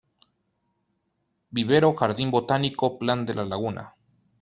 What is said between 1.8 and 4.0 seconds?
Jardín Botánico Plan de la laguna.